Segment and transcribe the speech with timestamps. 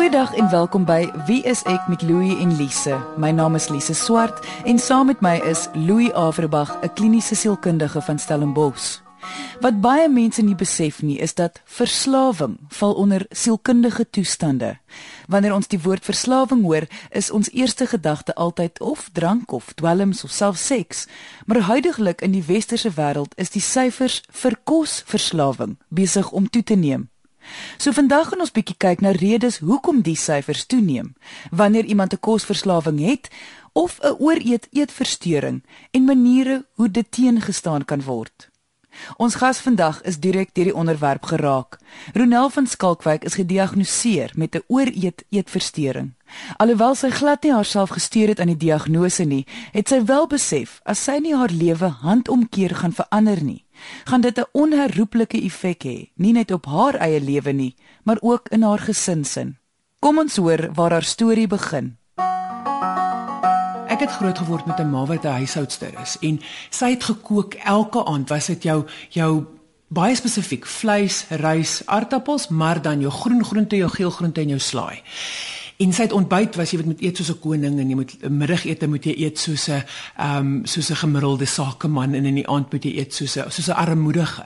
[0.00, 2.96] Goeiedag en welkom by Wie is ek met Louie en Lise.
[3.20, 8.00] My naam is Lise Swart en saam met my is Louie Averbag, 'n kliniese sielkundige
[8.00, 9.02] van Stellenbosch.
[9.60, 14.78] Wat baie mense nie besef nie, is dat verslawing val onder sielkundige toestande.
[15.28, 20.24] Wanneer ons die woord verslawing hoor, is ons eerste gedagte altyd of drank of dwelms
[20.24, 21.06] of selfs seks.
[21.46, 26.74] Maar huidigelik in die westerse wêreld is die syfers vir kosverslawing besig om toe te
[26.74, 27.09] neem.
[27.76, 31.14] So vandag gaan ons bietjie kyk na redes hoekom die syfers toeneem
[31.50, 33.28] wanneer iemand 'n kosverslawing het
[33.72, 38.50] of 'n ooreet eetversteuring en maniere hoe dit teengestaan kan word.
[39.16, 41.78] Ons gas vandag is direk deur die onderwerp geraak.
[42.14, 46.14] Ronel van Skalkwyk is gediagnoseer met 'n ooreet eetversteuring.
[46.56, 50.80] Alhoewel sy glad nie haarself gestuur het aan die diagnose nie, het sy wel besef
[50.84, 53.64] as sy nie haar lewe handomkeer gaan verander nie,
[54.04, 58.48] gaan dit 'n onherroepelike effek hê, nie net op haar eie lewe nie, maar ook
[58.48, 59.56] in haar gesinsin.
[59.98, 61.96] Kom ons hoor waar haar storie begin.
[63.88, 67.54] Ek het groot geword met 'n ma wat 'n huishoudster is en sy het gekook
[67.54, 68.28] elke aand.
[68.28, 69.44] Was dit jou jou
[69.88, 74.58] baie spesifiek vleis, rys, aardappels, maar dan jou groen groente, jou geel groente en jou
[74.58, 75.02] slaai.
[75.80, 78.86] En sy het ontbyt was jy moet eet soos 'n koning en jy moet middagete
[78.86, 79.82] moet jy eet soos 'n
[80.16, 83.50] ehm um, soos 'n gemiddelde sakeman en in die aand moet jy eet soos 'n
[83.50, 84.44] soos 'n armoedige.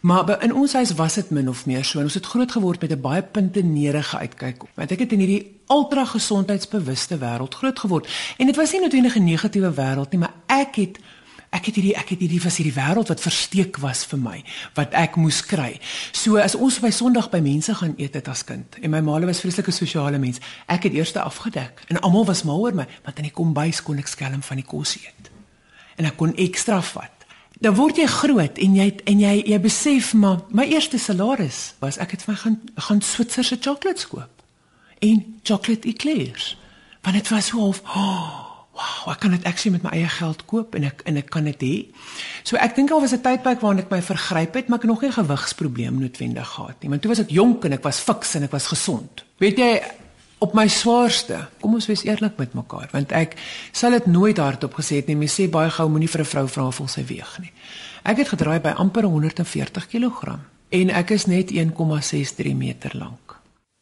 [0.00, 2.80] Maar in ons huis was dit min of meer so en ons het groot geword
[2.80, 4.62] met 'n baie puntenerige uitkyk.
[4.74, 9.16] Want ek het in hierdie ultra gesondheidsbewuste wêreld groot geword en dit was nie noodwendig
[9.16, 10.98] 'n negatiewe wêreld nie, maar ek het
[11.52, 14.38] ek het hierdie ek het hierdie was hierdie wêreld wat versteek was vir my
[14.78, 15.76] wat ek moes kry.
[16.16, 19.28] So as ons by Sondag by mense gaan eet het as kind en my maale
[19.28, 20.40] was vreeslike sosiale mens,
[20.72, 24.00] ek het eers afgedek en almal was mal oor my, want in die kombuis kon
[24.00, 25.28] ek skelm van die kos eet.
[26.00, 27.26] En ek kon ekstra vat.
[27.62, 32.00] Dan word jy groot en jy en jy jy besef maar my eerste salaris was
[32.02, 32.56] ek het vir gaan
[32.88, 34.42] gaan Switserse chocolates koop
[35.02, 36.56] en chocolate eclairs.
[37.02, 40.44] Want dit was so half oh, wow, ek kan dit actually met my eie geld
[40.48, 41.74] koop en ek en ek kan dit hê.
[42.48, 44.92] So ek dink al was 'n tydperk waarin ek my vergryp het, maar ek het
[44.92, 46.90] nog nie gewigsprobleem noodwendig gehad nie.
[46.90, 49.24] Want toe was ek jonk en ek was fiks en ek was gesond.
[49.38, 49.82] Weet jy,
[50.38, 53.36] op my swaarste, kom ons wees eerlik met mekaar, want ek
[53.72, 55.16] sal dit nooit hardop gesê het nie.
[55.16, 57.52] Mens sê baie gou moenie vir 'n vrou vra of sy weeg nie.
[58.04, 60.38] Ek het gedraai by amper 140 kg
[60.70, 63.36] en ek is net 1,63 meter lank.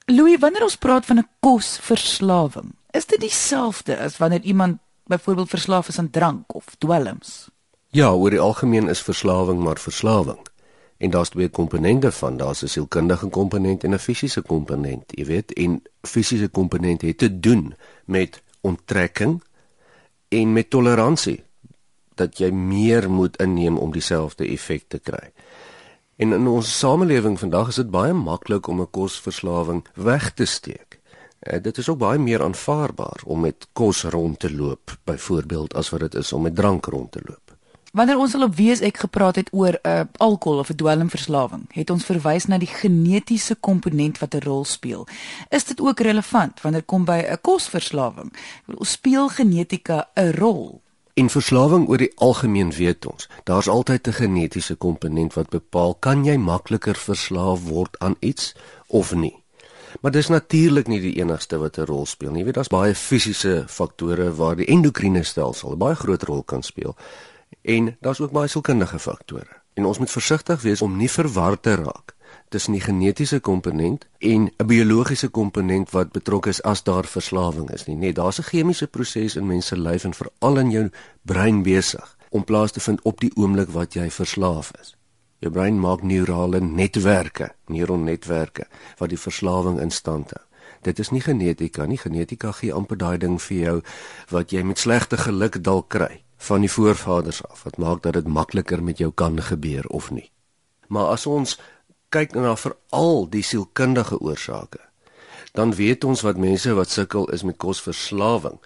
[0.06, 5.88] Louis, wanneer ons praat van 'n kosverslawing, Is dit dieselfde as wanneer iemand byvoorbeeld verslaaf
[5.88, 7.48] is aan drank of dwelms?
[7.88, 10.38] Ja, oor die algemeen is verslawing maar verslawing.
[10.96, 15.52] En daar's twee komponente van, daar's 'n sielkundige komponent en 'n fisiese komponent, jy weet,
[15.52, 17.74] en fisiese komponent het te doen
[18.04, 19.42] met onttrekking
[20.28, 21.44] en met toleransie
[22.14, 25.32] dat jy meer moet inneem om dieselfde effek te kry.
[26.16, 30.89] En in ons samelewing vandag is dit baie maklik om 'n kosverslawing weg te steek.
[31.40, 35.88] Uh, dit is ook baie meer aanvaarbaar om met kos rond te loop, byvoorbeeld as
[35.90, 37.56] wat dit is om met drank rond te loop.
[37.92, 41.64] Wanneer ons al op wees ek gepraat het oor 'n uh, alkohol of 'n dwelmverslawing,
[41.72, 45.06] het ons verwys na die genetiese komponent wat 'n rol speel.
[45.48, 48.36] Is dit ook relevant wanneer kom by 'n kosverslawing?
[48.78, 50.82] Speel genetika 'n rol?
[51.14, 56.24] In verslawing oor die algemeen weet ons, daar's altyd 'n genetiese komponent wat bepaal kan
[56.24, 58.54] jy makliker verslaaf word aan iets
[58.86, 59.39] of nie.
[60.00, 62.38] Maar dis natuurlik nie die enigste wat 'n rol speel nie.
[62.38, 66.62] Jy weet daar's baie fisiese faktore waar die endokriene stelsel 'n baie groot rol kan
[66.62, 66.96] speel.
[67.62, 69.60] En daar's ook baie sielkundige faktore.
[69.74, 72.14] En ons moet versigtig wees om nie verward te raak
[72.48, 77.86] tussen die genetiese komponent en 'n biologiese komponent wat betrokke is as daar verslawing is
[77.86, 77.96] nie.
[77.96, 80.90] Nee, daar's 'n chemiese proses in mens se lyf en veral in jou
[81.22, 84.96] brein besig om plaas te vind op die oomblik wat jy verslaaf is.
[85.40, 88.66] Jou brein maak neurale netwerke, neuronnetwerke
[88.98, 90.44] wat die verslawing in stand hou.
[90.84, 91.98] Dit is nie genetika nie.
[92.00, 93.76] Genetika gee amper daai ding vir jou
[94.32, 98.28] wat jy met slegte geluk dalk kry van die voorvaders af wat maak dat dit
[98.28, 100.30] makliker met jou kan gebeur of nie.
[100.88, 101.58] Maar as ons
[102.08, 104.80] kyk na veral die sielkundige oorsake,
[105.52, 108.56] dan weet ons wat mense wat sukkel is met kosverslawing,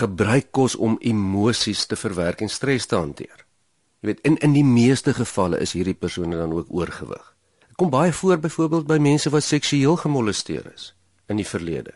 [0.00, 3.44] gebruik kos om emosies te verwerk en stres te hanteer.
[4.00, 7.34] Jy weet in in die meeste gevalle is hierdie persone dan ook oorgewig.
[7.68, 10.94] Dit kom baie voor byvoorbeeld by mense wat seksueel gemolesteer is
[11.28, 11.92] in die verlede.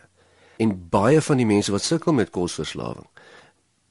[0.57, 3.07] En baie van die mense wat sukkel met kosverslawing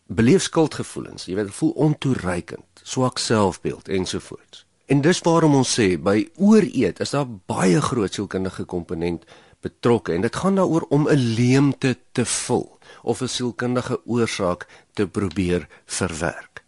[0.06, 1.24] beleef skuldgevoelens.
[1.24, 4.66] Jy weet, voel ontoereikend, swak selfbeeld ensovoorts.
[4.86, 9.24] En dis waarom ons sê by ooreet is daar baie groot sielkundige komponent
[9.64, 15.06] betrokke en dit gaan daaroor om 'n leemte te vul of 'n sielkundige oorsaak te
[15.06, 16.63] probeer verwerk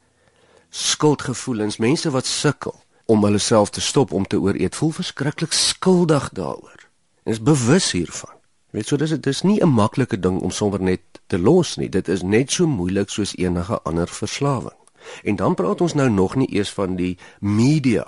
[0.76, 2.74] skuldgevoelens, mense wat sukkel
[3.06, 6.88] om hulle self te stop om te ooreet, voel verskriklik skuldig daaroor.
[7.24, 8.34] En is bewus hiervan.
[8.74, 11.88] Weet so dis dit is nie 'n maklike ding om sommer net te los nie.
[11.88, 14.76] Dit is net so moeilik soos enige ander verslawing.
[15.22, 18.06] En dan praat ons nou nog nie eers van die media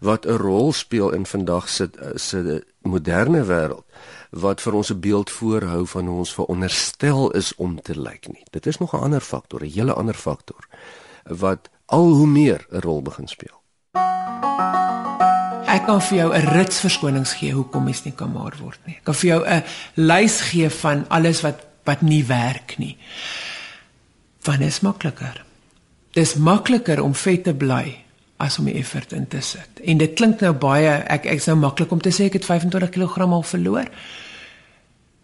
[0.00, 3.84] wat 'n rol speel in vandag se se moderne wêreld
[4.30, 8.44] wat vir ons 'n beeld voorhou van hoe ons veronderstel is om te lyk nie.
[8.50, 10.68] Dit is nog 'n ander faktor, 'n hele ander faktor
[11.24, 13.60] wat al hoe meer 'n rol begin speel.
[15.66, 18.96] Ek kan vir jou 'n rits verskonings gee hoekom mens nie kan maar word nie.
[18.96, 19.62] Ek kan vir jou 'n
[19.94, 22.96] lys gee van alles wat wat nie werk nie.
[24.42, 25.44] Dit is makliker.
[26.12, 28.04] Dit is makliker om vet te bly
[28.36, 29.80] as om effort in te sit.
[29.84, 32.90] En dit klink nou baie ek ek's nou maklik om te sê ek het 25
[32.90, 33.86] kg al verloor.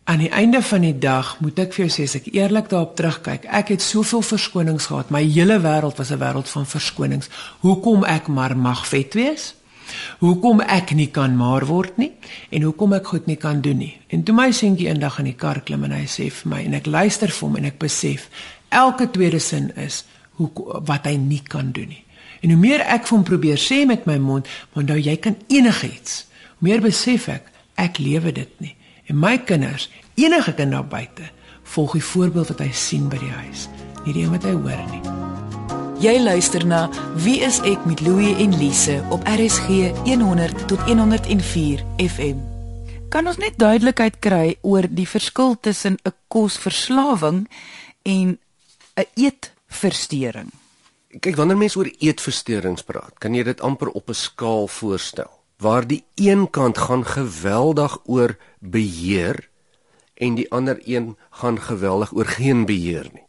[0.09, 2.95] Aan die einde van die dag moet ek vir jou sê as ek eerlik daarop
[2.97, 5.11] terugkyk, ek het soveel verskonings gehad.
[5.13, 7.29] My hele wêreld was 'n wêreld van verskonings.
[7.61, 9.55] Hoekom ek maar mag vet wees?
[10.19, 12.13] Hoekom ek nie kan maar word nie
[12.49, 14.01] en hoekom ek goed nie kan doen nie.
[14.09, 16.75] En toe my seentjie eendag in die kar klim en hy sê vir my en
[16.75, 18.29] ek luister vir hom en ek besef
[18.69, 20.51] elke tweede sin is hoe
[20.87, 22.05] wat hy nie kan doen nie.
[22.41, 25.37] En hoe meer ek vir hom probeer sê met my mond, maar nou jy kan
[25.49, 26.27] enigiets.
[26.59, 28.75] Hoe meer besef ek ek lewe dit nie.
[29.09, 29.89] En my kinders,
[30.21, 31.31] enige kind daar buite,
[31.63, 33.63] volg die voorbeeld wat hy sien by die huis,
[34.05, 35.01] nie die wat hy hoor nie.
[36.05, 36.83] Jy luister na
[37.25, 42.45] Wie is ek met Louie en Lise op RSG 100 tot 104 FM.
[43.09, 47.49] Kan ons net duidelikheid kry oor die verskil tussen 'n kosverslawing
[48.05, 48.39] en
[48.95, 50.53] 'n eetversteuring?
[51.21, 55.87] Kyk, wanneer mense oor eetversteurings praat, kan jy dit amper op 'n skaal voorstel waar
[55.87, 59.49] die een kant gaan geweldig oor beheer
[60.15, 63.27] en die ander een gaan geweldig oor geen beheer nie.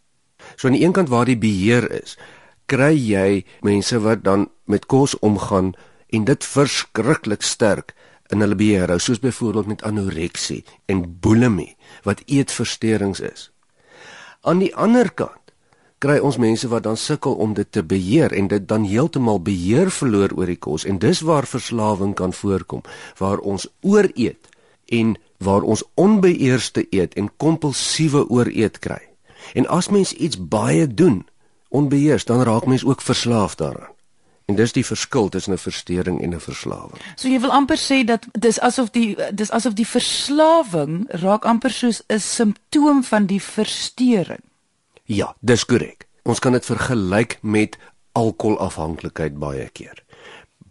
[0.55, 2.17] So aan die een kant waar die beheer is,
[2.65, 5.73] kry jy mense wat dan met kos omgaan
[6.09, 7.93] en dit verskriklik sterk
[8.29, 11.75] in hulle beheer hou, soos byvoorbeeld met anoreksie en bulimie
[12.05, 13.49] wat eetversteurings is.
[14.41, 15.38] Aan die ander kant
[15.99, 19.91] kry ons mense wat dan sukkel om dit te beheer en dit dan heeltemal beheer
[19.91, 22.81] verloor oor die kos en dis waar verslawing kan voorkom
[23.17, 24.47] waar ons ooreet
[24.89, 28.99] en waar ons onbeheerste eet en kompulsiewe ooreet kry.
[29.53, 31.27] En as mens iets baie doen
[31.69, 33.95] onbeheers dan raak mens ook verslaaf daaraan.
[34.45, 37.01] En dis die verskil tussen 'n versteuring en 'n verslawing.
[37.15, 41.71] So jy wil amper sê dat dis asof die dis asof die verslawing raak amper
[41.71, 44.48] soos 'n simptoom van die versteuring.
[45.09, 46.05] Ja, dis korrek.
[46.29, 47.77] Ons kan dit vergelyk met
[48.13, 50.03] alkoholafhanklikheid baie keer.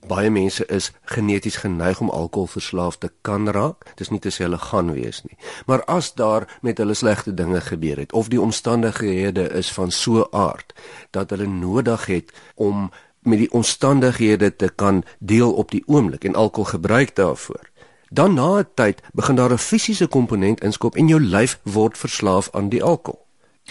[0.07, 3.83] Baie mense is geneties geneig om alkoholverslaaf te kan raak.
[3.99, 5.35] Dis nie te sê hulle gaan wees nie.
[5.67, 10.29] Maar as daar met hulle slegte dinge gebeur het of die omstandighede is van so
[10.31, 10.71] aard
[11.11, 12.93] dat hulle nodig het om
[13.27, 17.71] met die omstandighede te kan deel op die oomblik en alkohol gebruik daarvoor.
[18.11, 22.49] Dan na 'n tyd begin daar 'n fisiese komponent inskop en jou lyf word verslaaf
[22.53, 23.28] aan die alkohol.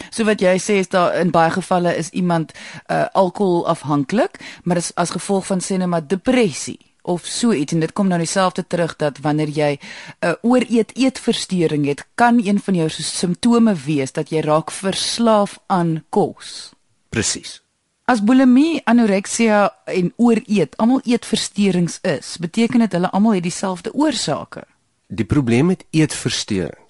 [0.10, 2.54] So wat jy sê is daar in baie gevalle is iemand
[2.88, 8.10] uh, alkoholafhanklik, maar is as gevolg van sinema depressie of so iets en dit kom
[8.12, 9.80] nou dieselfde terug dat wanneer jy 'n
[10.28, 16.04] uh, ooreet eetversteuring het, kan een van jou simptome wees dat jy raak verslaaf aan
[16.10, 16.74] kos.
[17.10, 17.62] Presies.
[18.06, 24.64] As bulimie, anoreksia en ooreet almal eetversteurings is, beteken dit hulle almal het dieselfde oorsake.
[25.08, 26.87] Die probleem met eetversteuring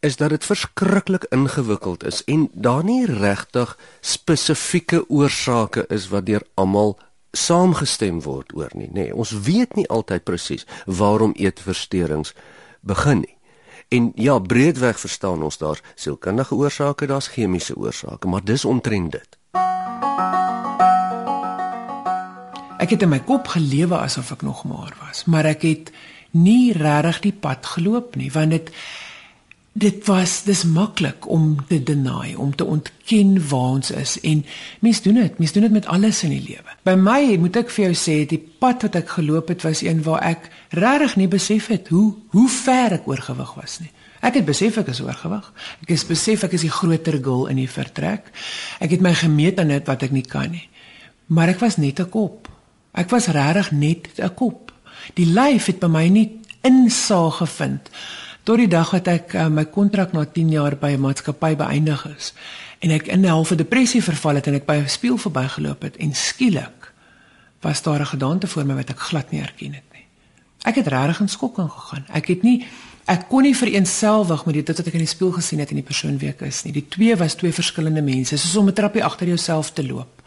[0.00, 6.42] is dat dit verskriklik ingewikkeld is en daar nie regtig spesifieke oorsake is wat deur
[6.54, 6.98] almal
[7.32, 8.92] saamgestem word oor nie, nê.
[8.92, 12.32] Nee, ons weet nie altyd presies waarom eetversteurings
[12.80, 13.36] begin nie.
[13.88, 19.36] En ja, breedweg verstaan ons daar sielkundige oorsake, daar's chemiese oorsake, maar dis omtrent dit.
[22.80, 25.92] Ek het in my kop gelewe asof ek nog maar was, maar ek het
[26.30, 28.72] nie regtig die pad geloop nie, want dit
[29.72, 34.20] dit was dis maklik om te deny om te ontken waar ons is.
[34.20, 34.44] En
[34.80, 36.74] mens doen dit mens doen dit met alles in die lewe.
[36.82, 40.02] By my moet ek vir jou sê die pad wat ek geloop het was een
[40.02, 43.92] waar ek regtig nie besef het hoe hoe ver ek oorgewig was nie.
[44.20, 45.46] Ek het besef ek is oorgewig.
[45.86, 48.28] Ek het besef ek is die groter gul in die vertrek.
[48.80, 50.66] Ek het my gemeet aan dit wat ek nie kan nie.
[51.30, 52.48] Maar ek was net 'n kop.
[52.92, 54.72] Ek was regtig net 'n kop.
[55.14, 57.88] Die lyf het by my nie insaag gevind
[58.42, 62.06] tot die dag wat ek uh, my kontrak na 10 jaar by 'n maatskappy beëindig
[62.16, 62.32] is
[62.80, 65.96] en ek in 'n halfe depressie verval het en ek by 'n spieël verbygeloop het
[65.96, 66.92] en skielik
[67.60, 70.04] was daar 'n gedagte voor my wat ek glad nie herken het nie.
[70.62, 72.04] Ek het regtig in skokking gegaan.
[72.12, 72.66] Ek het nie
[73.04, 75.86] ek kon nie vereenselwig met dit wat ek in die spieël gesien het en die
[75.86, 76.72] persoon wie ek is nie.
[76.72, 80.22] Die twee was twee verskillende mense, soos om 'n trappie agter jouself te loop.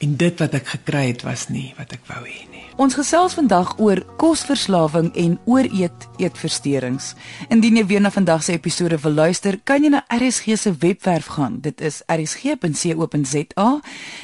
[0.00, 2.64] En dit wat ek gekry het was nie wat ek wou hê nie.
[2.80, 7.10] Ons gesels vandag oor kosverslawing en ooreet eetversteurings.
[7.52, 11.28] Indien jy weer na vandag se episode wil luister, kan jy na RSG se webwerf
[11.36, 11.58] gaan.
[11.60, 13.68] Dit is rsg.co.za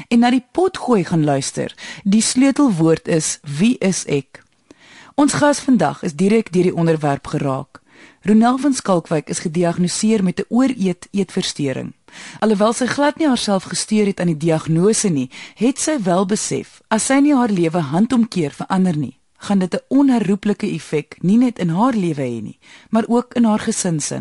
[0.09, 1.75] en na die potgooi gaan luister.
[2.04, 4.40] Die sleutelwoord is wie is ek?
[5.21, 7.83] Ons gas vandag is direk deur die onderwerp geraak.
[8.26, 11.92] Ronel van Skalkwyk is gediagnoseer met 'n ooreet eetversteuring.
[12.38, 16.83] Alhoewel sy glad nie haarself gesteer het aan die diagnose nie, het sy wel besef
[16.88, 21.59] as sy nie haar lewe handomkeer verander nie, gaan dit 'n onherroepelike effek nie net
[21.59, 22.59] in haar lewe hê nie,
[22.90, 24.14] maar ook in haar gesin se.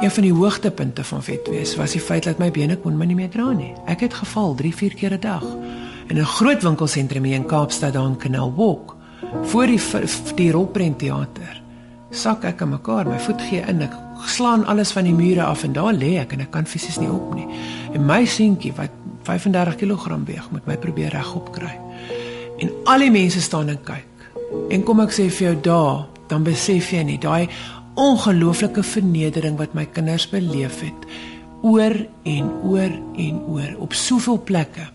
[0.00, 3.14] Een van die hoogtepunte van vetwees was die feit dat my bene kon my nie
[3.14, 3.74] meer dra nie.
[3.86, 5.44] Ek het geval 3-4 keer 'n dag
[6.06, 8.93] in 'n groot winkelsentrum hier in Kaapstad daar in Canal Walk
[9.42, 9.80] voor die
[10.34, 11.62] die Rolprent teater.
[12.10, 13.94] Sak ek aan mekaar, my voet gee in, ek
[14.30, 17.10] slaan alles van die mure af en daar lê ek en ek kan fisies nie
[17.10, 17.46] op nie.
[17.94, 18.92] En my seentjie wat
[19.26, 21.72] 35 kg weeg, moet my probeer regop kry.
[22.62, 24.28] En al die mense staan en kyk.
[24.70, 27.48] En kom ek sê vir jou daar, dan besef jy nie daai
[28.00, 31.06] ongelooflike vernedering wat my kinders beleef het
[31.64, 31.94] oor
[32.28, 34.88] en oor en oor op soveel plekke.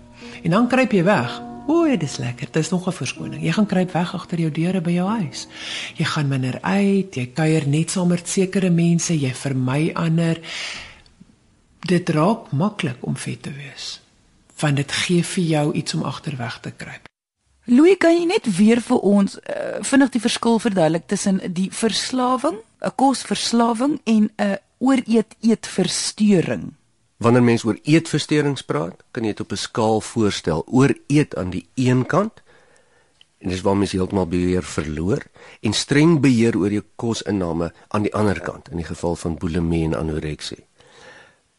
[0.43, 1.39] En dan kruip jy weg
[1.69, 2.47] O, dit is lekker.
[2.51, 3.43] Dit is nog 'n verskoning.
[3.43, 5.47] Jy gaan kruip weg agter jou deure by jou huis.
[5.95, 10.39] Jy gaan minder uit, jy kuier net saam met sekere mense, jy vermy ander.
[11.79, 14.01] Dit raak maklik om vet te wees.
[14.59, 17.07] Want dit gee vir jou iets om agterweg te kruip.
[17.63, 22.57] Louis, kan jy net weer vir ons uh, vinnig die verskil verduidelik tussen die verslawing,
[22.81, 26.78] 'n kosverslawing en 'n ooreet eetversteuring?
[27.19, 30.63] Wanneer mens oor eetversteurings praat, kan jy dit op 'n skaal voorstel.
[30.67, 32.41] Oor eet aan die een kant
[33.37, 35.23] en dis waar mens heeltemal beheer verloor
[35.61, 39.83] en streng beheer oor jou kosinname aan die ander kant in die geval van bulimie
[39.83, 40.65] en anoreksie.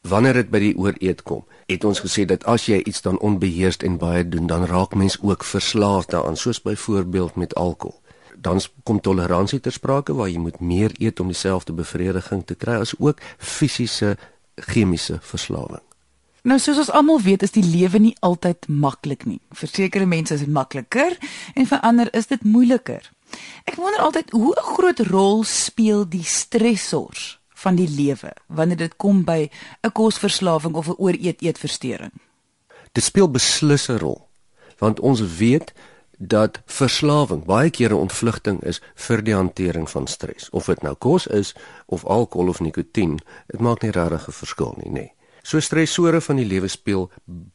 [0.00, 3.82] Wanneer dit by die ooreet kom, het ons gesê dat as jy iets dan onbeheerst
[3.82, 8.00] en baie doen, dan raak mens ook verslaaf daaraan, soos byvoorbeeld met alkohol.
[8.36, 12.80] Dan kom toleransie ter sprake waar jy moet meer eet om dieselfde bevrediging te kry
[12.80, 14.16] as ook fisiese
[14.66, 15.82] chemiese verslawing.
[16.42, 19.40] Nou soos ons almal weet, is die lewe nie altyd maklik nie.
[19.52, 21.16] Vir sekere mense is dit makliker
[21.54, 23.04] en vir ander is dit moeiliker.
[23.68, 28.96] Ek wonder altyd hoe 'n groot rol speel die stressors van die lewe wanneer dit
[28.96, 29.50] kom by
[29.84, 32.12] 'n kosverslawing of 'n ooreet eetversteuring.
[32.92, 34.28] Dit speel beslis 'n rol
[34.78, 35.72] want ons weet
[36.22, 40.50] dat verslawing baie kere ontvlugting is vir die hantering van stres.
[40.52, 41.54] Of dit nou kos is
[41.86, 44.92] of alkohol of nikotien, dit maak nie regtig 'n verskil nie, nê.
[44.92, 45.12] Nee.
[45.42, 47.10] So stresore van die lewe speel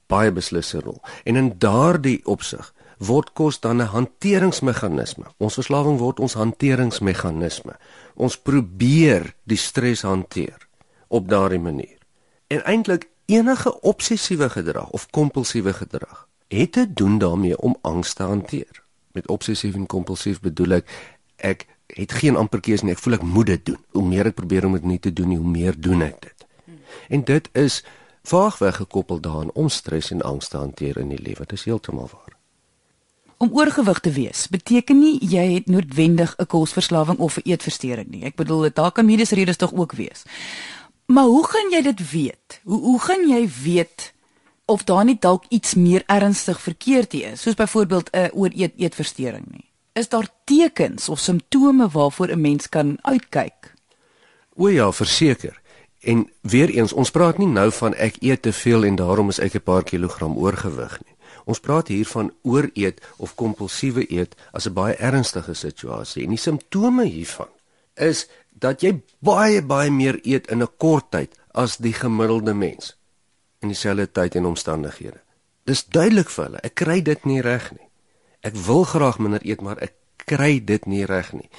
[0.08, 1.02] baie beslisse rol.
[1.24, 5.26] En in daardie opsig word kos dan 'n hanteringsmeganisme.
[5.38, 7.78] Ons verslawing word ons hanteringsmeganisme.
[8.16, 10.68] Ons probeer die stres hanteer
[11.08, 11.98] op daardie manier.
[12.48, 18.24] En eintlik enige obsessiewe gedrag of kompulsiewe gedrag het te doen daarmee om angs te
[18.24, 18.84] hanteer.
[19.12, 20.90] Met obsessief en kompulsief bedoel ek
[21.36, 22.94] ek het geen amper keuse nie.
[22.96, 23.82] Ek voel ek moet dit doen.
[23.92, 26.46] Hoe meer ek probeer om dit nie te doen nie, hoe meer doen ek dit.
[27.10, 27.84] En dit is
[28.24, 31.46] vaagweg gekoppel daaraan om stres en angs te hanteer in die lewe.
[31.46, 32.34] Dit is heeltemal waar.
[33.38, 38.24] Om oorgewig te wees beteken nie jy het noodwendig 'n kosverslawing of 'n eetversteuring nie.
[38.24, 40.24] Ek bedoel dit daar kan mediese redes tog ook wees.
[41.06, 42.62] Maar hoe gaan jy dit weet?
[42.64, 44.14] Hoe hoe gaan jy weet
[44.66, 49.46] of daar nie dalk iets meer ernstig verkeerd hier is, soos byvoorbeeld 'n ooreet eetversteuring
[49.52, 49.70] nie.
[49.94, 53.74] Is daar tekens of simptome waarvoor 'n mens kan uitkyk?
[54.56, 55.62] O ja, verseker.
[56.00, 59.40] En weer eens, ons praat nie nou van ek eet te veel en daarom is
[59.40, 61.16] ek 'n paar kilogram oorgewig nie.
[61.46, 66.24] Ons praat hier van ooreet of kompulsiewe eet as 'n baie ernstige situasie.
[66.24, 67.50] En die simptome hiervan
[67.94, 72.96] is dat jy baie baie meer eet in 'n kort tyd as die gemiddelde mens
[73.66, 75.22] in dieselfde tyd en omstandighede.
[75.66, 77.88] Dis duidelik vir hulle, ek kry dit nie reg nie.
[78.46, 79.96] Ek wil graag minder eet, maar ek
[80.30, 81.50] kry dit nie reg nie.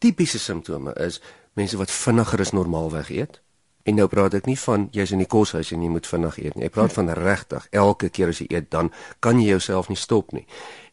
[0.00, 1.20] Tipiese simptome is
[1.58, 3.42] mense wat vinniger as normaalweg eet.
[3.84, 6.56] En nou praat ek nie van jy's in die koshuis en jy moet vinnig eet
[6.56, 6.68] nie.
[6.70, 10.32] Ek praat van regtig, elke keer as jy eet, dan kan jy jouself nie stop
[10.32, 10.46] nie.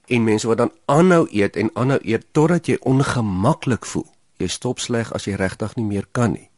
[0.09, 4.07] En mense wat dan aanhou eet en aanhou eet totdat jy ongemaklik voel.
[4.41, 6.48] Jy stop sleg as jy regtig nie meer kan nie.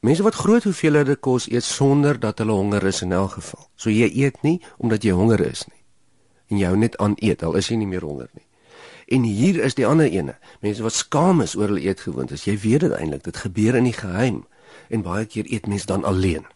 [0.00, 3.64] Mense wat groot hoeveelhede kos eet sonder dat hulle honger is in elk geval.
[3.74, 5.82] So jy eet nie omdat jy honger is nie.
[6.48, 8.46] En jy hou net aan eet al is jy nie meer honger nie.
[9.08, 10.36] En hier is die ander ene.
[10.62, 12.46] Mense wat skaam is oor hulle eetgewoontes.
[12.46, 14.44] Jy weet dit eintlik, dit gebeur in die geheim
[14.88, 16.46] en baie keer eet mense dan alleen.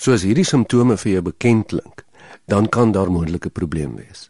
[0.00, 2.06] So as hierdie simptome vir jou bekend klink,
[2.48, 4.28] dan kan daar moontlike probleme wees.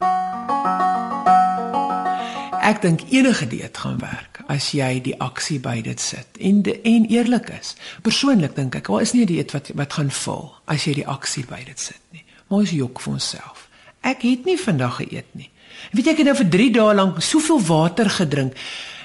[2.68, 6.74] Ek dink enige dieet gaan werk as jy die aksie by dit sit en de,
[6.84, 7.70] en eerlik is.
[8.04, 11.06] Persoonlik dink ek, daar is nie 'n dieet wat wat gaan vol as jy die
[11.08, 12.24] aksie by dit sit nie.
[12.48, 13.68] Maar ons jok vir onsself.
[14.02, 15.50] Ek het nie vandag geëet nie.
[15.92, 18.52] Weet jy ek het nou vir 3 dae lank soveel water gedrink.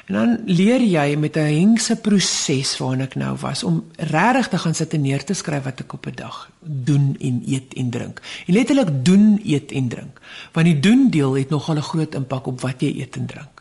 [0.05, 4.57] En dan leer jy met 'n hengse proses waarna ek nou was om regtig te
[4.57, 7.89] gaan sit en neer te skryf wat ek op 'n dag doen en eet en
[7.89, 8.21] drink.
[8.47, 10.21] En letterlik doen, eet en drink.
[10.51, 13.52] Want die doen deel het nogal 'n groot impak op wat jy eet en drink.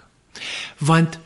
[0.78, 1.18] Want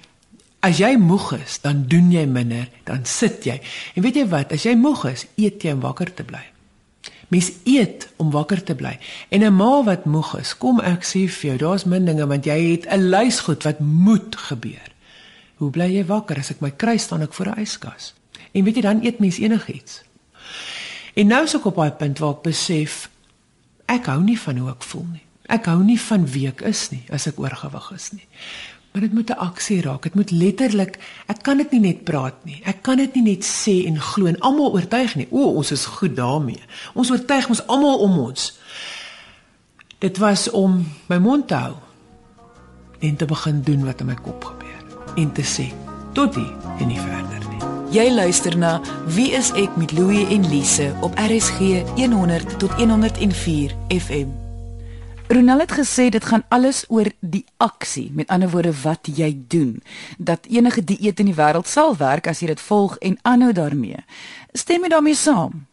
[0.61, 3.61] as jy moeg is, dan doen jy minder, dan sit jy.
[3.94, 6.42] En weet jy wat, as jy moeg is, eet jy om wakker te bly.
[7.28, 8.99] Mens eet om wakker te bly.
[9.35, 12.44] En 'n ma wat moeg is, kom ek sê vir jou, daar's min dinge want
[12.46, 14.90] jy het 'n lys goed wat moet gebeur.
[15.56, 18.14] Hoe bly jy wakker as ek my kry staan ek voor 'n yskas?
[18.52, 20.02] En weet jy dan eet mens enigiets.
[21.14, 23.11] En nou is ek op daai punt waar ek besef
[23.87, 25.23] ek hou nie van hoe ek voel nie.
[25.49, 28.26] Ek hou nie van wie ek is nie as ek oorgewig is nie.
[28.97, 30.03] Maar dit moet 'n aksie raak.
[30.03, 32.61] Dit moet letterlik, ek kan dit nie net praat nie.
[32.65, 35.26] Ek kan dit nie net sê en glo en almal oortuig nie.
[35.31, 36.61] O, ons is goed daarmee.
[36.95, 38.59] Ons oortuig ons almal om ons.
[39.99, 41.75] Dit was om my mond te hou
[42.99, 45.73] en te begin doen wat in my kop gebeur en te sê
[46.12, 48.00] tot hier en nie verder nie.
[48.00, 51.59] Jy luister na Wie is ek met Louie en Lise op RSG
[51.95, 54.46] 100 tot 104 FM.
[55.28, 59.83] Ronald het gesê dit gaan alles oor die aksie, met ander woorde wat jy doen.
[60.18, 64.04] Dat enige dieet in die wêreld sal werk as jy dit volg en aanhou daarmee.
[64.52, 65.64] Stem jy daarmee saam?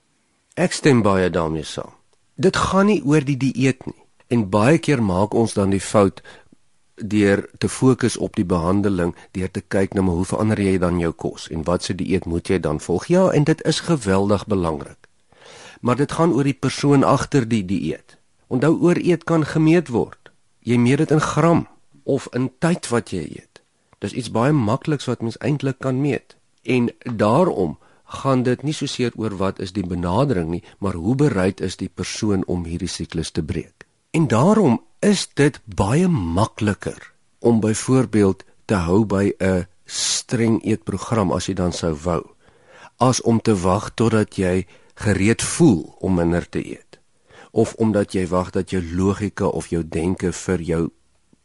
[0.58, 1.94] Ek stem baie daarmee saam.
[2.36, 4.00] Dit gaan nie oor die dieet nie.
[4.28, 6.24] En baie keer maak ons dan die fout
[6.96, 11.12] deur te fokus op die behandeling, deur te kyk na hoe verander jy dan jou
[11.12, 13.06] kos en wat se dieet moet jy dan volg?
[13.06, 14.98] Ja, en dit is geweldig belangrik.
[15.82, 18.18] Maar dit gaan oor die persoon agter die dieet.
[18.54, 20.30] Onthou ooreet kan gemeet word.
[20.62, 21.66] Jy meet dit in gram
[22.04, 23.62] of in tyd wat jy eet.
[24.04, 26.36] Dis iets baie makliks wat mens eintlik kan meet.
[26.62, 27.78] En daarom
[28.20, 31.80] gaan dit nie so seer oor wat is die benadering nie, maar hoe bereid is
[31.82, 33.88] die persoon om hierdie siklus te breek.
[34.14, 41.48] En daarom is dit baie makliker om byvoorbeeld te hou by 'n streng eetprogram as
[41.48, 42.24] jy dan sou wou
[42.98, 46.93] as om te wag totdat jy gereed voel om minder te eet
[47.54, 50.84] of omdat jy wag dat jou logika of jou denke vir jou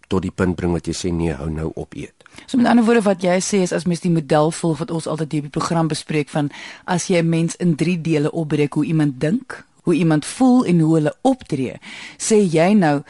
[0.08, 2.24] tot die punt bring wat jy sê nee hou nou op eet.
[2.48, 5.06] So met ander woorde wat jy sê is as mens die model volg wat ons
[5.06, 6.48] altyd hier op die program bespreek van
[6.84, 10.80] as jy 'n mens in 3 dele opbreek hoe iemand dink, hoe iemand voel en
[10.80, 11.76] hoe hulle optree,
[12.16, 13.02] sê jy nou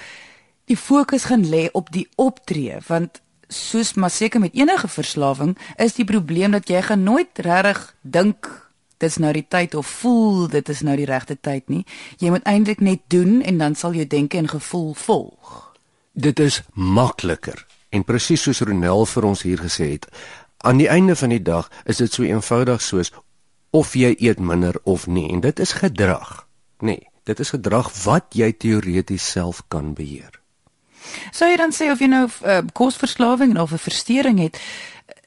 [0.65, 5.95] die fokus gaan lê op die optree want soos maar seker met enige verslawing is
[5.95, 8.68] die probleem dat jy gaan nooit regtig dink
[8.99, 11.85] dit's nou die tyd of voel dit is nou die regte tyd nie.
[12.19, 15.75] Jy moet eintlik net doen en dan sal jou denke en gevoel volg.
[16.13, 20.09] Dit is makliker en presies soos Ronel vir ons hier gesê het.
[20.67, 23.13] Aan die einde van die dag is dit so eenvoudig soos
[23.71, 26.47] of jy eet minder of nie en dit is gedrag.
[26.81, 30.33] Nee dit is gedrag wat jy teoreties self kan beheer.
[31.33, 34.57] Sou jy dan sê of jy nou uh, kosverslawing of 'n verstoring het,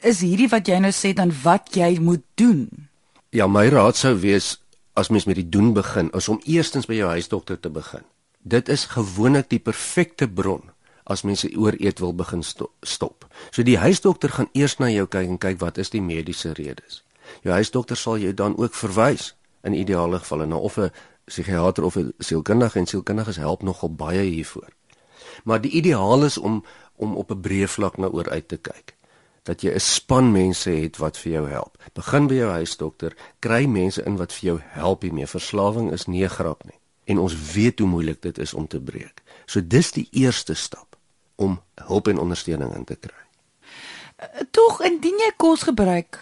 [0.02, 2.90] is hierdie wat jy nou sê dan wat jy moet doen?
[3.32, 4.58] Ja, my raad sou wees
[5.00, 8.04] as mens met die doen begin, is om eerstens by jou huisdokter te begin.
[8.44, 10.66] Dit is gewoonlik die perfekte bron
[11.08, 13.24] as mense ooreet wil begin stop.
[13.56, 17.06] So die huisdokter gaan eers na jou kyk en kyk wat is die mediese redes.
[17.48, 19.32] Jou huisdokter sal jou dan ook verwys
[19.64, 20.92] in ideale gevalle na of 'n
[21.24, 24.76] psigiater of 'n sielkundige en sielkundiges help nogal baie hiervoor.
[25.44, 26.66] Maar die ideaal is om
[26.96, 28.96] om op 'n breë vlak na oor uit te kyk.
[29.44, 31.78] Dat jy 'n span mense het wat vir jou help.
[31.94, 35.28] Begin by jou huisdokter, kry mense in wat vir jou help hiermee.
[35.28, 38.80] Verslawing is nie 'n grap nie en ons weet hoe moeilik dit is om te
[38.82, 39.22] breek.
[39.46, 40.98] So dis die eerste stap
[41.36, 43.18] om hulp en ondersteuning in te kry.
[44.54, 46.20] Tog indien jy kos gebruik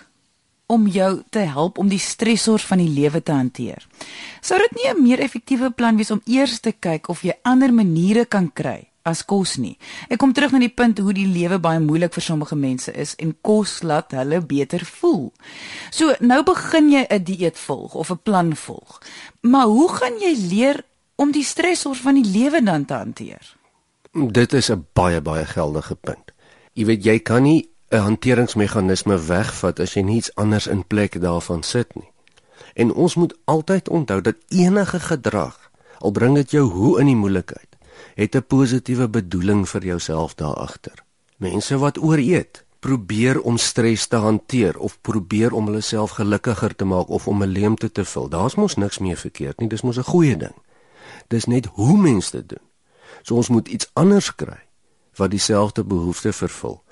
[0.70, 3.88] om jou te help om die stresors van die lewe te hanteer.
[4.42, 7.74] Sou dit nie 'n meer effektiewe plan wees om eers te kyk of jy ander
[7.74, 9.78] maniere kan kry as kos nie.
[10.10, 13.16] Ek kom terug na die punt hoe die lewe baie moeilik vir sommige mense is
[13.20, 15.32] en kos laat hulle beter voel.
[15.92, 19.02] So nou begin jy 'n dieet volg of 'n plan volg.
[19.42, 20.84] Maar hoe gaan jy leer
[21.16, 23.56] om die stresors van die lewe dan te hanteer?
[24.14, 26.32] Dit is 'n baie baie geldige punt.
[26.74, 31.64] Jy weet jy kan nie 'n hanteringsmeganisme wegvat as jy niets anders in plek daarvan
[31.64, 32.12] sit nie.
[32.74, 37.16] En ons moet altyd onthou dat enige gedrag, al bring dit jou hoe in die
[37.16, 37.69] moeilikheid,
[38.16, 41.04] het 'n positiewe bedoeling vir jouself daar agter.
[41.38, 46.86] Mense wat ooreet, probeer om stres te hanteer of probeer om hulle self gelukkiger te
[46.86, 48.30] maak of om 'n leemte te vul.
[48.30, 50.56] Daar's mos niks meer verkeerd nie, dis mos 'n goeie ding.
[51.28, 52.66] Dis net hoe mense dit doen.
[53.22, 54.60] So ons moet iets anders kry
[55.16, 56.84] wat dieselfde behoefte vervul,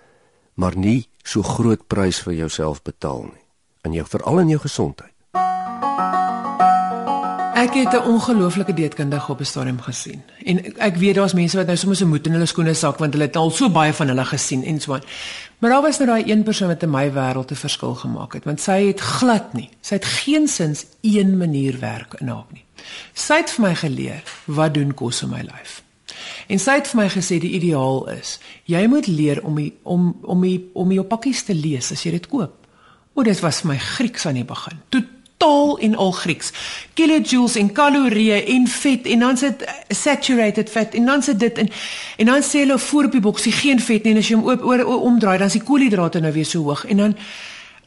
[0.54, 3.46] maar nie so groot prys vir jouself betaal nie.
[3.82, 5.17] En jy veral in jou gesondheid.
[7.58, 10.24] Ek het 'n ongelooflike dieetkundige op 'n stadium gesien.
[10.44, 13.14] En ek weet daar's mense wat nou sommer se moed in hulle skoene sak want
[13.14, 15.02] hulle het al so baie van hulle gesien en so aan.
[15.58, 18.44] Maar daar was nou daai een persoon wat in my wêreld 'n verskil gemaak het
[18.44, 19.70] want sy het glad nie.
[19.82, 22.64] Sy het geensins een manier werk in haar nie.
[23.14, 25.84] Sy het vir my geleer wat doen kos in my lyf.
[26.48, 30.18] En sy het vir my gesê die ideaal is jy moet leer om die, om
[30.22, 32.54] om die, om jou pakkies te lees as jy dit koop.
[33.14, 34.78] O, dit was vir my Grieks aan die begin.
[34.90, 35.04] Toe
[35.38, 36.52] taal en al Grieks.
[36.94, 41.70] Kilojoules en kalorieë en vet en dan sit saturated fat en dan sit dit in
[42.18, 44.50] en dan sê hulle voor op die boksie geen vet nie en as jy hom
[44.50, 47.18] oop oor omdraai dan is die koolhidrate nou weer so hoog en dan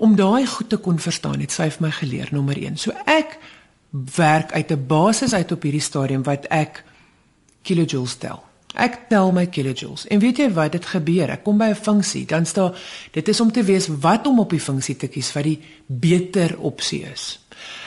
[0.00, 2.78] om daai goed te kon verstaan het sy vir my geleer nommer 1.
[2.80, 3.36] So ek
[4.16, 6.84] werk uit 'n basis uit op hierdie stadium wat ek
[7.62, 8.42] kilojoules tel.
[8.74, 10.06] Ek tel my kilojoules.
[10.06, 11.30] En weet jy wat dit gebeur?
[11.30, 12.74] Ek kom by 'n funksie, dan staan
[13.10, 16.58] dit is om te weet wat om op die funksie te kies wat die beter
[16.58, 17.39] opsie is.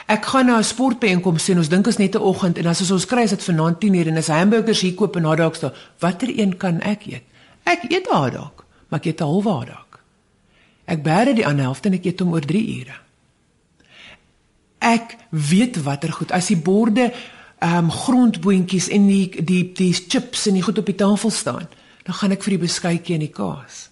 [0.07, 1.57] Ek gaan na 'n sportbyeenkoms sien.
[1.57, 4.07] Ons dink ons net 'n oggend en as ons ons kry is dit vanaand 10:00
[4.07, 7.23] en as hamburgers hier koop en dalk staan, watter een kan ek eet?
[7.63, 10.03] Ek eet daar dalk, maar ek eet 'n halwe dalk.
[10.85, 12.97] Ek bære die ander helfte en ek eet hom oor 3 ure.
[14.79, 17.13] Ek weet watter goed as die borde
[17.63, 21.67] ehm um, grondboontjies en die die die chips en die goed op die tafel staan,
[22.03, 23.89] dan gaan ek vir die beskuitjie en die kaas.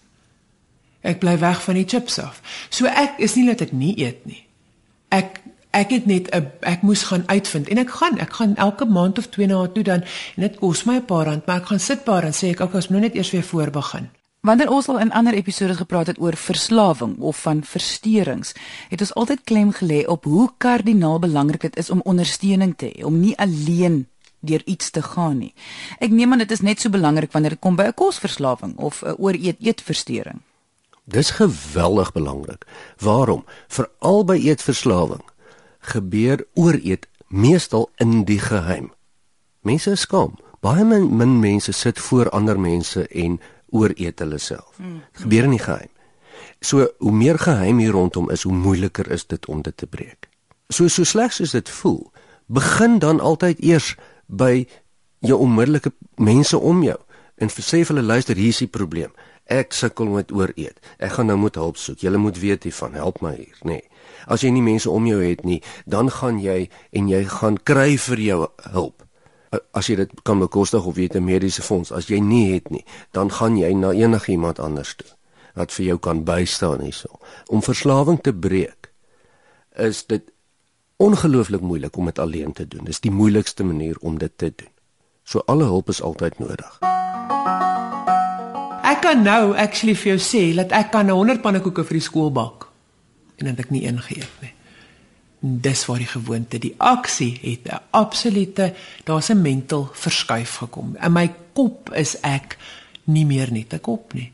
[1.01, 2.41] Ek bly weg van die chips af.
[2.69, 4.43] So ek is nie dat ek nie eet nie.
[5.09, 5.40] Ek
[5.71, 9.17] ek het net 'n ek moes gaan uitvind en ek gaan ek gaan elke maand
[9.17, 10.01] of twee na toe dan
[10.35, 12.61] en dit kos my 'n paar rand maar ek gaan sit paar en sê ek
[12.61, 14.09] ook as moet net eers weer voor begin.
[14.41, 18.53] Wanneer ons al in ander episode gepraat het oor verslawing of van versteurings,
[18.89, 23.03] het ons altyd klem gelê op hoe kardinaal belangrik dit is om ondersteuning te hê,
[23.05, 24.07] om nie alleen
[24.39, 25.53] deur iets te gaan nie.
[25.99, 29.03] Ek neem aan dit is net so belangrik wanneer dit kom by 'n kosverslawing of
[29.03, 30.41] 'n ooreet eetversteuring.
[31.05, 32.65] Dis geweldig belangrik.
[32.97, 33.45] Waarom?
[33.67, 35.21] Veral by eetverslawing
[35.81, 38.91] gebeur ooreet meestal in die geheim.
[39.61, 40.37] Mense is skaam.
[40.61, 43.39] Baie min, min mense sit voor ander mense en
[43.69, 44.75] ooreet hulle self.
[44.77, 45.01] Dit mm.
[45.23, 45.89] gebeur in die geheim.
[46.61, 50.29] So hoe meer geheim hier rondom is, hoe moeiliker is dit om dit te breek.
[50.69, 52.11] So so sleg soos dit voel,
[52.45, 53.95] begin dan altyd eers
[54.27, 54.67] by
[55.25, 56.99] jou onmiddellike mense om jou
[57.41, 59.13] en sê vir hulle luister, hier is die probleem.
[59.49, 60.77] Ek sukkel met ooreet.
[61.01, 62.03] Ek gaan nou moet hulp soek.
[62.05, 62.93] Julle moet weet hiervan.
[62.93, 63.79] Help my hier, nê.
[63.81, 63.90] Nee.
[64.27, 67.97] As jy nie mense om jou het nie, dan gaan jy en jy gaan kry
[67.97, 69.03] vir jou hulp.
[69.75, 72.69] As jy dit kan bekostig of jy het 'n mediese fonds, as jy nie het
[72.69, 75.07] nie, dan gaan jy na enigiemand anders toe
[75.53, 77.19] wat vir jou kan bystaan hierso.
[77.47, 78.91] Om verslawing te breek
[79.75, 80.23] is dit
[81.01, 82.85] ongelooflik moeilik om dit alleen te doen.
[82.85, 84.71] Dis die moeilikste manier om dit te doen.
[85.23, 86.79] So alle hulp is altyd nodig.
[88.91, 92.31] Ek kan nou actually vir jou sê dat ek kan 100 pannekoeke vir die skool
[92.31, 92.70] bak
[93.41, 94.53] en dan het ek nie ingeëet nie.
[95.41, 98.73] Dis waar die gewoonte, die aksie het 'n absolute
[99.03, 100.95] daar's 'n mental verskuif gekom.
[101.01, 102.57] In my kop is ek
[103.03, 104.31] nie meer net 'n kop nie.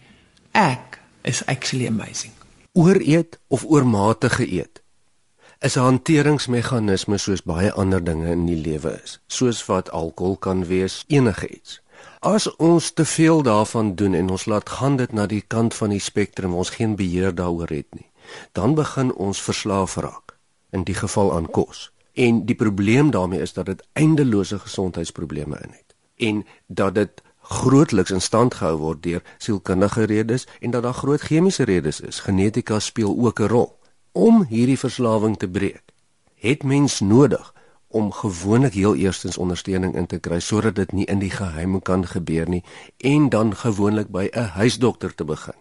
[0.51, 2.33] Ek is actually amazing.
[2.73, 4.81] Ooreet of oormatige eet
[5.59, 10.65] is 'n hanteringsmeganisme soos baie ander dinge in die lewe is, soos wat alkohol kan
[10.65, 11.81] wees, enigiets.
[12.19, 15.89] As ons te veel daarvan doen en ons laat gaan dit na die kant van
[15.89, 18.09] die spektrum, ons geen beheer daaroor het nie
[18.51, 20.37] dan begin ons verslaaf raak
[20.69, 21.91] in die geval aan kos.
[22.13, 28.11] En die probleem daarmee is dat dit eindelose gesondheidsprobleme in het en dat dit grootliks
[28.11, 32.19] in stand gehou word deur sielkundige redes en dat daar groot chemiese redes is.
[32.19, 33.79] Genetika speel ook 'n rol.
[34.11, 35.83] Om hierdie verslawing te breek,
[36.35, 37.53] het mens nodig
[37.87, 42.07] om gewoonlik heel eerstens ondersteuning in te kry sodat dit nie in die geheim kan
[42.07, 42.63] gebeur nie
[42.97, 45.55] en dan gewoonlik by 'n huisdokter te begin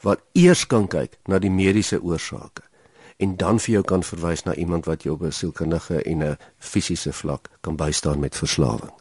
[0.00, 2.62] wat eers kan kyk na die mediese oorsake
[3.20, 6.38] en dan vir jou kan verwys na iemand wat jou op 'n sielkundige en 'n
[6.58, 8.92] fisiese vlak kan bystaan met verslawing.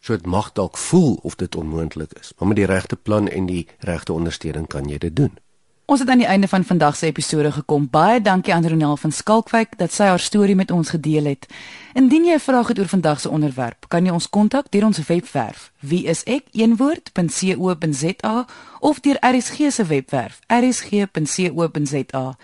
[0.00, 3.46] So dit mag dalk voel of dit onmoontlik is, maar met die regte plan en
[3.46, 5.38] die regte ondersteuning kan jy dit doen.
[5.84, 7.88] Ons het aan die einde van vandag se episode gekom.
[7.90, 11.46] Baie dankie aan Ronel van Skalkwyk dat sy haar storie met ons gedeel het.
[11.94, 15.06] Indien jy 'n vraag het oor vandag se onderwerp, kan jy ons kontak deur ons
[15.06, 18.46] webwerf wieisek1woord.co.za
[18.80, 22.36] of deur RSG se webwerf rsg.co.za.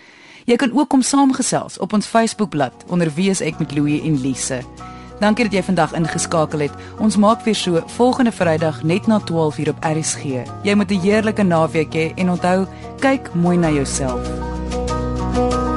[0.45, 4.63] Jy kan ook kom saamgesels op ons Facebookblad onder wieisek met Louie en Lise.
[5.19, 6.75] Dankie dat jy vandag ingeskakel het.
[6.99, 10.23] Ons maak weer so volgende Vrydag net na 12:00 op RSG.
[10.63, 12.67] Jy moet 'n heerlike naweek hê en onthou,
[12.99, 14.19] kyk mooi na jouself.
[15.31, 15.68] thank you